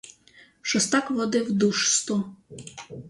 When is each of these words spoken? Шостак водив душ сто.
Шостак 0.61 1.11
водив 1.11 1.51
душ 1.51 1.87
сто. 1.93 2.33